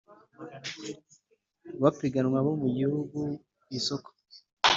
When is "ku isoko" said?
3.63-4.09